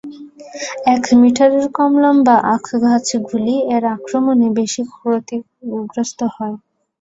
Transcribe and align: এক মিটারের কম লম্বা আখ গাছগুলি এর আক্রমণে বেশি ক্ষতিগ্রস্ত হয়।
এক 0.93 1.03
মিটারের 1.19 1.65
কম 1.77 1.91
লম্বা 2.03 2.35
আখ 2.53 2.65
গাছগুলি 2.83 3.55
এর 3.73 3.83
আক্রমণে 3.95 4.47
বেশি 4.59 4.81
ক্ষতিগ্রস্ত 4.91 6.19
হয়। 6.35 6.55